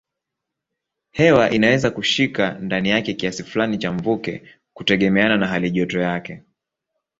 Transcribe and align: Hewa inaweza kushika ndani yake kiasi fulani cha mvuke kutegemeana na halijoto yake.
Hewa 1.11 1.49
inaweza 1.51 1.91
kushika 1.91 2.51
ndani 2.53 2.89
yake 2.89 3.13
kiasi 3.13 3.43
fulani 3.43 3.77
cha 3.77 3.91
mvuke 3.93 4.43
kutegemeana 4.73 5.37
na 5.37 5.47
halijoto 5.47 5.99
yake. 5.99 6.43